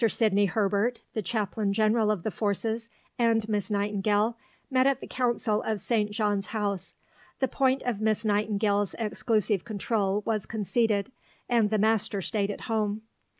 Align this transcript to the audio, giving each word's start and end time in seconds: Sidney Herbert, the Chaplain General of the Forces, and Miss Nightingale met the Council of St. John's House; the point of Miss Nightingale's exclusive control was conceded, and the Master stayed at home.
Sidney 0.07 0.47
Herbert, 0.47 1.01
the 1.13 1.21
Chaplain 1.21 1.73
General 1.73 2.09
of 2.09 2.23
the 2.23 2.31
Forces, 2.31 2.89
and 3.19 3.47
Miss 3.47 3.69
Nightingale 3.69 4.35
met 4.71 4.99
the 4.99 5.05
Council 5.05 5.61
of 5.61 5.79
St. 5.79 6.09
John's 6.09 6.47
House; 6.47 6.95
the 7.37 7.47
point 7.47 7.83
of 7.83 8.01
Miss 8.01 8.25
Nightingale's 8.25 8.95
exclusive 8.97 9.63
control 9.63 10.23
was 10.25 10.47
conceded, 10.47 11.11
and 11.47 11.69
the 11.69 11.77
Master 11.77 12.19
stayed 12.19 12.49
at 12.49 12.61
home. 12.61 13.03